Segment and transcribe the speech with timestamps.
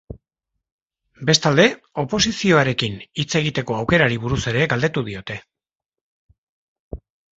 [1.29, 1.65] Bestalde,
[2.03, 5.39] oposizioarekin hitz egiteko aukerari buruz ere galdetu diote.